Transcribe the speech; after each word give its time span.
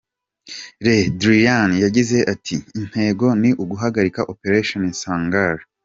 Le 0.83 0.93
Drian 1.19 1.69
yagize 1.83 2.17
ati"Intego 2.33 3.25
ni 3.41 3.49
uguhagarika 3.63 4.21
Operation 4.33 4.83
Sangaris. 5.01 5.67